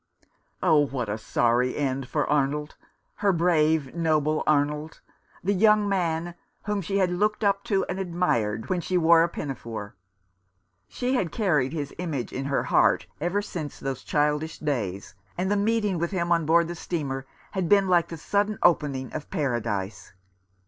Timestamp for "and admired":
7.85-8.67